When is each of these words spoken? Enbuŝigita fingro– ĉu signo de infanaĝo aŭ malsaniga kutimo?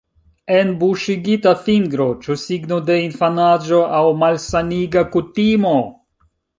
Enbuŝigita 0.59 1.53
fingro– 1.67 2.09
ĉu 2.25 2.39
signo 2.45 2.81
de 2.89 2.97
infanaĝo 3.05 3.85
aŭ 4.01 4.03
malsaniga 4.27 5.09
kutimo? 5.17 5.81